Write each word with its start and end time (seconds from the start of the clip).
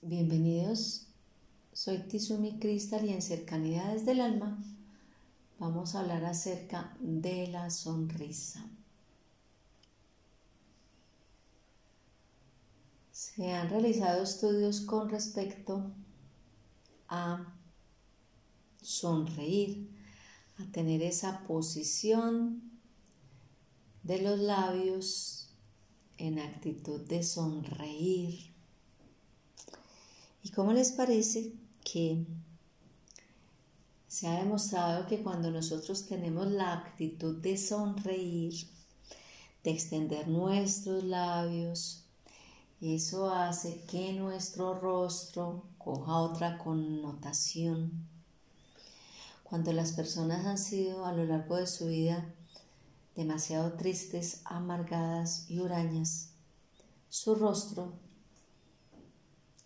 Bienvenidos, 0.00 1.08
soy 1.72 1.98
Tizumi 1.98 2.60
Cristal 2.60 3.04
y 3.04 3.12
en 3.12 3.20
Cercanidades 3.20 4.06
del 4.06 4.20
Alma 4.20 4.56
vamos 5.58 5.96
a 5.96 6.00
hablar 6.00 6.24
acerca 6.24 6.96
de 7.00 7.48
la 7.48 7.68
sonrisa. 7.68 8.64
Se 13.10 13.52
han 13.52 13.68
realizado 13.70 14.22
estudios 14.22 14.82
con 14.82 15.08
respecto 15.10 15.90
a 17.08 17.52
sonreír, 18.80 19.90
a 20.58 20.70
tener 20.70 21.02
esa 21.02 21.42
posición 21.42 22.70
de 24.04 24.22
los 24.22 24.38
labios 24.38 25.50
en 26.18 26.38
actitud 26.38 27.00
de 27.00 27.24
sonreír. 27.24 28.57
¿Y 30.48 30.50
cómo 30.50 30.72
les 30.72 30.92
parece 30.92 31.52
que 31.84 32.24
se 34.08 34.26
ha 34.26 34.38
demostrado 34.38 35.06
que 35.06 35.22
cuando 35.22 35.50
nosotros 35.50 36.06
tenemos 36.06 36.46
la 36.46 36.72
actitud 36.72 37.36
de 37.36 37.58
sonreír, 37.58 38.54
de 39.62 39.70
extender 39.70 40.26
nuestros 40.26 41.04
labios, 41.04 42.04
eso 42.80 43.30
hace 43.30 43.82
que 43.82 44.14
nuestro 44.14 44.72
rostro 44.72 45.64
coja 45.76 46.16
otra 46.16 46.56
connotación. 46.56 48.08
Cuando 49.44 49.74
las 49.74 49.92
personas 49.92 50.46
han 50.46 50.56
sido 50.56 51.04
a 51.04 51.12
lo 51.12 51.26
largo 51.26 51.56
de 51.56 51.66
su 51.66 51.88
vida 51.88 52.24
demasiado 53.14 53.74
tristes, 53.74 54.40
amargadas 54.46 55.44
y 55.50 55.60
hurañas, 55.60 56.30
su 57.10 57.34
rostro 57.34 58.07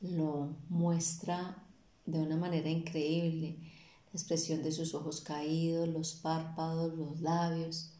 lo 0.00 0.54
muestra 0.68 1.62
de 2.04 2.20
una 2.20 2.36
manera 2.36 2.70
increíble. 2.70 3.56
La 4.12 4.20
expresión 4.20 4.62
de 4.62 4.72
sus 4.72 4.94
ojos 4.94 5.20
caídos, 5.20 5.88
los 5.88 6.14
párpados, 6.14 6.94
los 6.94 7.20
labios. 7.20 7.90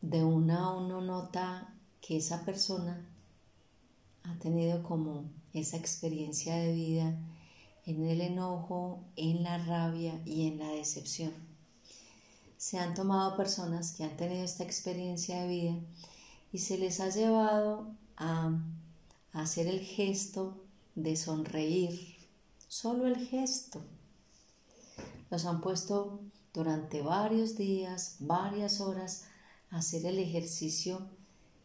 De 0.00 0.24
una 0.24 0.64
a 0.64 0.76
uno 0.76 1.00
nota 1.00 1.74
que 2.00 2.16
esa 2.16 2.44
persona 2.44 3.04
ha 4.22 4.38
tenido 4.38 4.82
como 4.82 5.24
esa 5.52 5.76
experiencia 5.76 6.56
de 6.56 6.72
vida 6.72 7.18
en 7.86 8.04
el 8.04 8.20
enojo, 8.20 9.02
en 9.16 9.42
la 9.42 9.58
rabia 9.58 10.20
y 10.24 10.46
en 10.46 10.58
la 10.58 10.68
decepción. 10.68 11.32
Se 12.58 12.78
han 12.78 12.94
tomado 12.94 13.36
personas 13.36 13.92
que 13.92 14.04
han 14.04 14.16
tenido 14.16 14.44
esta 14.44 14.64
experiencia 14.64 15.42
de 15.42 15.48
vida 15.48 15.74
y 16.52 16.58
se 16.58 16.76
les 16.76 17.00
ha 17.00 17.08
llevado 17.08 17.90
a, 18.16 18.52
hacer 19.32 19.66
el 19.66 19.80
gesto 19.80 20.64
de 20.94 21.16
sonreír, 21.16 22.16
solo 22.68 23.06
el 23.06 23.16
gesto. 23.16 23.82
Los 25.30 25.44
han 25.44 25.60
puesto 25.60 26.20
durante 26.54 27.02
varios 27.02 27.56
días, 27.56 28.16
varias 28.20 28.80
horas, 28.80 29.26
a 29.70 29.78
hacer 29.78 30.06
el 30.06 30.18
ejercicio 30.18 31.06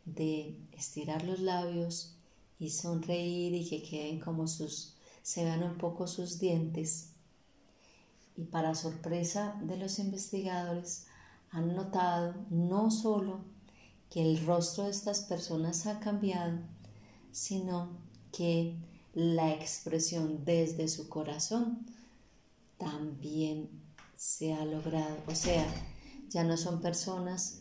de 0.06 0.58
estirar 0.74 1.24
los 1.24 1.40
labios 1.40 2.16
y 2.60 2.70
sonreír 2.70 3.54
y 3.54 3.70
que 3.70 3.82
queden 3.82 4.20
como 4.20 4.48
sus, 4.48 4.94
se 5.22 5.44
vean 5.44 5.64
un 5.64 5.78
poco 5.78 6.08
sus 6.08 6.40
dientes. 6.40 7.10
Y 8.36 8.44
para 8.44 8.76
sorpresa 8.76 9.60
de 9.64 9.78
los 9.78 10.00
investigadores, 10.00 11.06
han 11.52 11.76
notado 11.76 12.36
no 12.50 12.90
solo 12.90 13.42
que 14.10 14.22
el 14.22 14.46
rostro 14.46 14.86
de 14.86 14.92
estas 14.92 15.22
personas 15.22 15.86
ha 15.86 16.00
cambiado, 16.00 16.60
sino 17.34 17.90
que 18.32 18.78
la 19.14 19.52
expresión 19.52 20.46
desde 20.46 20.88
su 20.88 21.10
corazón 21.10 21.86
también 22.78 23.70
se 24.16 24.54
ha 24.54 24.64
logrado. 24.64 25.18
O 25.28 25.36
sea, 25.36 25.66
ya 26.30 26.44
no 26.44 26.56
son 26.56 26.80
personas 26.80 27.60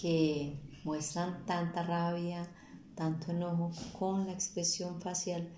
que 0.00 0.58
muestran 0.82 1.46
tanta 1.46 1.82
rabia, 1.82 2.50
tanto 2.94 3.30
enojo 3.30 3.72
con 3.98 4.26
la 4.26 4.32
expresión 4.32 5.00
facial, 5.00 5.48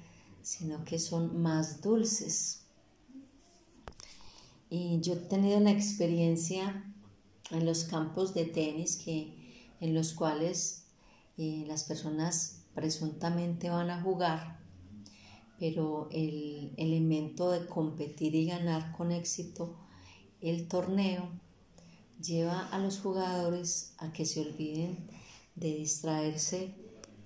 sino 0.43 0.85
que 0.85 0.99
son 0.99 1.41
más 1.41 1.81
dulces. 1.81 2.62
Y 4.69 5.01
yo 5.01 5.15
he 5.15 5.17
tenido 5.17 5.61
la 5.61 5.71
experiencia 5.71 6.85
en 7.51 7.65
los 7.65 7.85
campos 7.85 8.35
de 8.35 8.45
tenis 8.45 8.97
que, 8.97 9.71
en 9.81 9.95
los 9.95 10.12
cuales 10.12 10.85
eh, 11.39 11.65
las 11.67 11.85
personas 11.85 12.66
presuntamente 12.76 13.70
van 13.70 13.91
a 13.91 14.00
jugar 14.00 14.56
pero 15.59 16.09
el 16.12 16.72
elemento 16.76 17.50
de 17.50 17.66
competir 17.66 18.34
y 18.34 18.47
ganar 18.47 18.92
con 18.97 19.10
éxito 19.10 19.75
el 20.41 20.69
torneo 20.69 21.31
lleva 22.20 22.66
a 22.69 22.78
los 22.78 23.00
jugadores 23.00 23.94
a 23.98 24.12
que 24.12 24.26
se 24.26 24.41
olviden 24.41 25.09
de 25.54 25.75
distraerse 25.75 26.75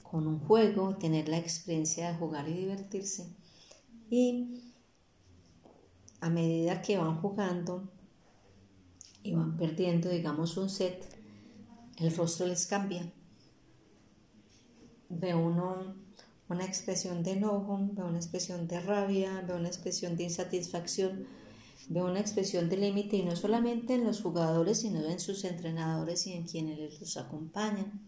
con 0.02 0.26
un 0.26 0.40
juego, 0.40 0.96
tener 0.96 1.28
la 1.28 1.38
experiencia 1.38 2.10
de 2.10 2.18
jugar 2.18 2.48
y 2.48 2.54
divertirse. 2.54 3.28
Y 4.08 4.72
a 6.20 6.30
medida 6.30 6.82
que 6.82 6.98
van 6.98 7.20
jugando 7.20 7.88
y 9.22 9.34
van 9.34 9.56
perdiendo, 9.56 10.08
digamos, 10.08 10.56
un 10.56 10.68
set, 10.68 11.04
el 11.98 12.14
rostro 12.16 12.46
les 12.46 12.66
cambia. 12.66 13.12
Ve 15.10 15.34
uno 15.34 15.94
una 16.50 16.64
expresión 16.64 17.22
de 17.22 17.32
enojo, 17.32 17.78
veo 17.92 18.06
una 18.06 18.18
expresión 18.18 18.66
de 18.66 18.80
rabia, 18.80 19.40
veo 19.46 19.56
una 19.56 19.68
expresión 19.68 20.16
de 20.16 20.24
insatisfacción, 20.24 21.26
veo 21.88 22.06
una 22.06 22.18
expresión 22.18 22.68
de 22.68 22.76
límite 22.76 23.16
y 23.16 23.22
no 23.22 23.36
solamente 23.36 23.94
en 23.94 24.04
los 24.04 24.20
jugadores, 24.20 24.80
sino 24.80 25.08
en 25.08 25.20
sus 25.20 25.44
entrenadores 25.44 26.26
y 26.26 26.32
en 26.32 26.42
quienes 26.44 27.00
los 27.00 27.16
acompañan. 27.16 28.02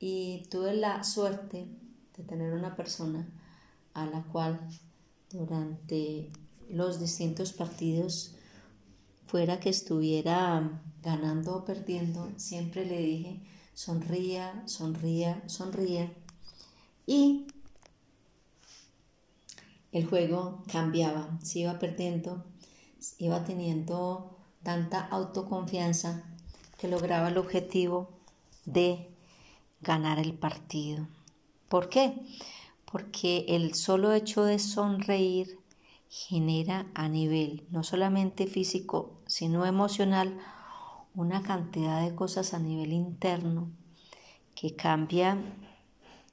Y 0.00 0.48
tuve 0.50 0.74
la 0.74 1.04
suerte 1.04 1.68
de 2.16 2.24
tener 2.24 2.52
una 2.52 2.74
persona 2.74 3.28
a 3.94 4.04
la 4.06 4.24
cual 4.24 4.60
durante 5.30 6.28
los 6.68 6.98
distintos 6.98 7.52
partidos, 7.52 8.34
fuera 9.26 9.60
que 9.60 9.70
estuviera 9.70 10.82
ganando 11.02 11.56
o 11.56 11.64
perdiendo, 11.64 12.32
siempre 12.36 12.84
le 12.84 12.98
dije, 12.98 13.42
sonría, 13.76 14.62
sonría, 14.64 15.42
sonría 15.48 16.10
y 17.06 17.46
el 19.92 20.06
juego 20.06 20.62
cambiaba, 20.72 21.38
se 21.42 21.58
iba 21.58 21.78
perdiendo, 21.78 22.42
iba 23.18 23.44
teniendo 23.44 24.34
tanta 24.62 25.06
autoconfianza 25.06 26.24
que 26.78 26.88
lograba 26.88 27.28
el 27.28 27.36
objetivo 27.36 28.08
de 28.64 29.10
ganar 29.82 30.18
el 30.18 30.32
partido. 30.32 31.06
¿Por 31.68 31.90
qué? 31.90 32.14
Porque 32.90 33.44
el 33.46 33.74
solo 33.74 34.14
hecho 34.14 34.44
de 34.44 34.58
sonreír 34.58 35.60
genera 36.08 36.86
a 36.94 37.10
nivel 37.10 37.66
no 37.70 37.84
solamente 37.84 38.46
físico, 38.46 39.20
sino 39.26 39.66
emocional 39.66 40.38
una 41.16 41.42
cantidad 41.42 42.04
de 42.04 42.14
cosas 42.14 42.52
a 42.52 42.58
nivel 42.58 42.92
interno 42.92 43.70
que 44.54 44.76
cambian 44.76 45.54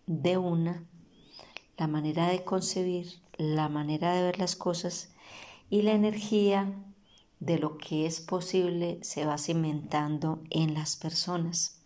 de 0.07 0.37
una, 0.37 0.83
la 1.77 1.87
manera 1.87 2.27
de 2.27 2.43
concebir, 2.43 3.21
la 3.37 3.69
manera 3.69 4.13
de 4.13 4.23
ver 4.23 4.39
las 4.39 4.57
cosas 4.57 5.09
y 5.69 5.83
la 5.83 5.93
energía 5.93 6.71
de 7.39 7.59
lo 7.59 7.77
que 7.77 8.05
es 8.05 8.19
posible 8.19 8.99
se 9.01 9.25
va 9.25 9.37
cimentando 9.37 10.41
en 10.49 10.73
las 10.73 10.97
personas. 10.97 11.79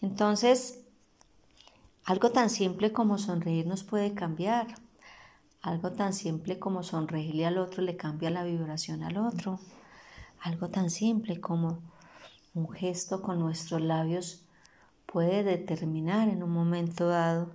Entonces, 0.00 0.80
algo 2.04 2.30
tan 2.30 2.48
simple 2.48 2.92
como 2.92 3.18
sonreír 3.18 3.66
nos 3.66 3.82
puede 3.82 4.14
cambiar. 4.14 4.68
Algo 5.62 5.92
tan 5.92 6.12
simple 6.12 6.60
como 6.60 6.84
sonreírle 6.84 7.46
al 7.46 7.58
otro 7.58 7.82
le 7.82 7.96
cambia 7.96 8.30
la 8.30 8.44
vibración 8.44 9.02
al 9.02 9.16
otro. 9.16 9.58
Algo 10.40 10.68
tan 10.68 10.90
simple 10.90 11.40
como 11.40 11.80
un 12.54 12.70
gesto 12.70 13.20
con 13.20 13.40
nuestros 13.40 13.80
labios 13.80 14.44
puede 15.06 15.42
determinar 15.42 16.28
en 16.28 16.42
un 16.42 16.50
momento 16.50 17.08
dado 17.08 17.50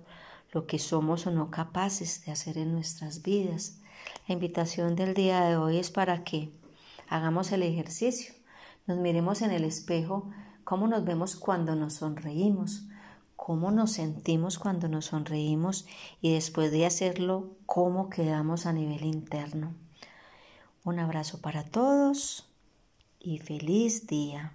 lo 0.52 0.66
que 0.66 0.78
somos 0.78 1.26
o 1.26 1.30
no 1.30 1.50
capaces 1.50 2.24
de 2.24 2.32
hacer 2.32 2.58
en 2.58 2.72
nuestras 2.72 3.22
vidas. 3.22 3.78
La 4.28 4.34
invitación 4.34 4.96
del 4.96 5.14
día 5.14 5.42
de 5.42 5.56
hoy 5.56 5.78
es 5.78 5.90
para 5.90 6.24
que 6.24 6.52
hagamos 7.08 7.52
el 7.52 7.62
ejercicio, 7.62 8.34
nos 8.86 8.98
miremos 8.98 9.42
en 9.42 9.52
el 9.52 9.64
espejo, 9.64 10.30
cómo 10.64 10.86
nos 10.86 11.04
vemos 11.04 11.36
cuando 11.36 11.76
nos 11.76 11.94
sonreímos, 11.94 12.86
cómo 13.36 13.70
nos 13.70 13.92
sentimos 13.92 14.58
cuando 14.58 14.88
nos 14.88 15.06
sonreímos 15.06 15.86
y 16.20 16.34
después 16.34 16.70
de 16.72 16.86
hacerlo, 16.86 17.56
cómo 17.66 18.10
quedamos 18.10 18.66
a 18.66 18.72
nivel 18.72 19.04
interno. 19.04 19.74
Un 20.84 20.98
abrazo 20.98 21.40
para 21.40 21.64
todos 21.64 22.48
y 23.18 23.38
feliz 23.38 24.06
día. 24.06 24.54